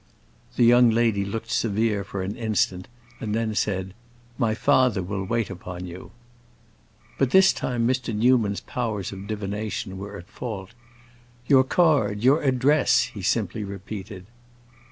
[0.55, 2.87] The young lady looked severe for an instant,
[3.19, 3.93] and then said,
[4.35, 6.09] "My father will wait upon you."
[7.19, 8.11] But this time Mr.
[8.11, 10.71] Newman's powers of divination were at fault.
[11.45, 14.25] "Your card, your address," he simply repeated.